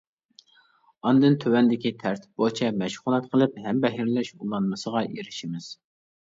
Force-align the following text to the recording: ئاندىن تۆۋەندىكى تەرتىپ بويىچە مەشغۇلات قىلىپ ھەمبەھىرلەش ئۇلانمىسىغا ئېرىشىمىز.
ئاندىن 1.09 1.35
تۆۋەندىكى 1.43 1.91
تەرتىپ 2.03 2.31
بويىچە 2.43 2.71
مەشغۇلات 2.79 3.29
قىلىپ 3.35 3.61
ھەمبەھىرلەش 3.67 4.33
ئۇلانمىسىغا 4.39 5.05
ئېرىشىمىز. 5.13 5.71